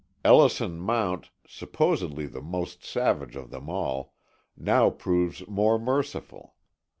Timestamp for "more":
5.47-5.77